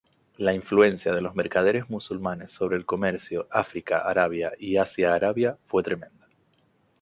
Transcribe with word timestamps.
La 0.37 0.55
influencia 0.55 1.13
de 1.13 1.21
los 1.21 1.35
mercaderes 1.35 1.91
musulmanes 1.91 2.51
sobre 2.51 2.75
el 2.75 2.87
comercio 2.87 3.47
África-Arabia 3.51 4.51
y 4.57 4.77
Asia-Arabia 4.77 5.59
fue 5.67 5.83
tremenda. 5.83 6.27